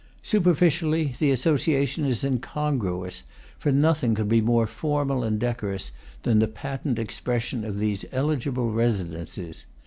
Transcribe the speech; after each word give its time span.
Superficially, 0.23 1.13
the 1.19 1.29
association 1.29 2.05
is 2.05 2.23
incongru 2.23 3.05
ous, 3.05 3.21
for 3.59 3.71
nothing 3.71 4.15
could 4.15 4.27
be 4.27 4.41
more 4.41 4.65
formal 4.65 5.23
and 5.23 5.37
decorous 5.39 5.91
than 6.23 6.39
the 6.39 6.47
patent 6.47 6.97
expression 6.97 7.63
of 7.63 7.77
these 7.77 8.03
eligible 8.11 8.71
residences. 8.71 9.65